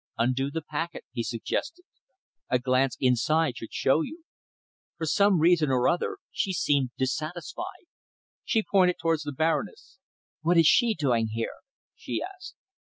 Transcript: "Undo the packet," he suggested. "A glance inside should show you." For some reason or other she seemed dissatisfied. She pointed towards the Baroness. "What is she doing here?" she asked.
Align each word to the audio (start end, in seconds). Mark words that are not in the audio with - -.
"Undo 0.17 0.49
the 0.49 0.63
packet," 0.63 1.05
he 1.11 1.21
suggested. 1.21 1.85
"A 2.49 2.57
glance 2.57 2.97
inside 2.99 3.57
should 3.57 3.71
show 3.71 4.01
you." 4.01 4.23
For 4.97 5.05
some 5.05 5.37
reason 5.39 5.69
or 5.69 5.87
other 5.87 6.17
she 6.31 6.53
seemed 6.53 6.89
dissatisfied. 6.97 7.85
She 8.43 8.63
pointed 8.63 8.95
towards 8.99 9.21
the 9.21 9.31
Baroness. 9.31 9.99
"What 10.41 10.57
is 10.57 10.65
she 10.65 10.95
doing 10.95 11.27
here?" 11.33 11.57
she 11.95 12.19
asked. 12.19 12.55